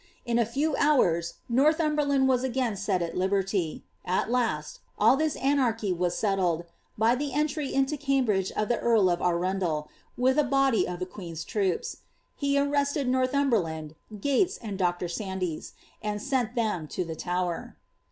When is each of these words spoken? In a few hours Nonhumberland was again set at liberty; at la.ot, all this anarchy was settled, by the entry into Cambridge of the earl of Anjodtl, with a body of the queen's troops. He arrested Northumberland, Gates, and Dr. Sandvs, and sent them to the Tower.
In 0.25 0.39
a 0.39 0.47
few 0.47 0.75
hours 0.77 1.35
Nonhumberland 1.47 2.25
was 2.25 2.43
again 2.43 2.75
set 2.75 3.03
at 3.03 3.15
liberty; 3.15 3.83
at 4.03 4.31
la.ot, 4.31 4.79
all 4.97 5.15
this 5.15 5.35
anarchy 5.35 5.93
was 5.93 6.17
settled, 6.17 6.65
by 6.97 7.13
the 7.13 7.33
entry 7.33 7.71
into 7.71 7.97
Cambridge 7.97 8.51
of 8.53 8.67
the 8.67 8.79
earl 8.79 9.11
of 9.11 9.19
Anjodtl, 9.19 9.85
with 10.17 10.39
a 10.39 10.43
body 10.43 10.87
of 10.87 10.97
the 10.97 11.05
queen's 11.05 11.43
troops. 11.43 11.97
He 12.35 12.57
arrested 12.57 13.07
Northumberland, 13.07 13.93
Gates, 14.19 14.57
and 14.57 14.75
Dr. 14.79 15.05
Sandvs, 15.07 15.73
and 16.01 16.19
sent 16.19 16.55
them 16.55 16.87
to 16.87 17.05
the 17.05 17.15
Tower. 17.15 17.77